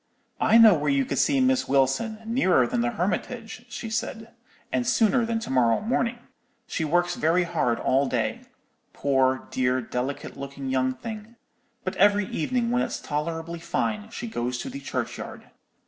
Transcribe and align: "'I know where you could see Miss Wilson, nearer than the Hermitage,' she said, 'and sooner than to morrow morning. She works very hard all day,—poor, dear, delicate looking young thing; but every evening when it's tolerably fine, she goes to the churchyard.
"'I 0.39 0.57
know 0.57 0.73
where 0.73 0.89
you 0.89 1.05
could 1.05 1.19
see 1.19 1.39
Miss 1.39 1.67
Wilson, 1.67 2.17
nearer 2.25 2.65
than 2.65 2.81
the 2.81 2.89
Hermitage,' 2.89 3.67
she 3.69 3.91
said, 3.91 4.33
'and 4.73 4.87
sooner 4.87 5.27
than 5.27 5.37
to 5.41 5.51
morrow 5.51 5.79
morning. 5.79 6.17
She 6.65 6.83
works 6.83 7.13
very 7.13 7.43
hard 7.43 7.79
all 7.79 8.07
day,—poor, 8.07 9.47
dear, 9.51 9.79
delicate 9.79 10.35
looking 10.35 10.69
young 10.69 10.95
thing; 10.95 11.35
but 11.83 11.95
every 11.97 12.25
evening 12.25 12.71
when 12.71 12.81
it's 12.81 12.99
tolerably 12.99 13.59
fine, 13.59 14.09
she 14.09 14.25
goes 14.25 14.57
to 14.57 14.71
the 14.71 14.79
churchyard. 14.79 15.51